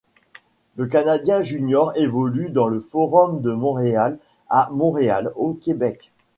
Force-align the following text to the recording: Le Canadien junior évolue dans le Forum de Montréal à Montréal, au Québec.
Le 0.77 0.87
Canadien 0.87 1.43
junior 1.43 1.91
évolue 1.95 2.49
dans 2.49 2.65
le 2.67 2.79
Forum 2.79 3.39
de 3.41 3.51
Montréal 3.53 4.17
à 4.49 4.67
Montréal, 4.71 5.31
au 5.35 5.53
Québec. 5.53 6.11